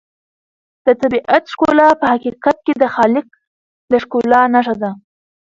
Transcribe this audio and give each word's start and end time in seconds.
د 0.85 0.87
طبیعت 1.01 1.43
ښکلا 1.53 1.89
په 1.99 2.05
حقیقت 2.13 2.57
کې 2.65 2.73
د 2.81 2.83
خالق 2.95 3.27
د 3.91 3.93
ښکلا 4.03 4.41
نښه 4.53 4.75
ده. 4.81 4.91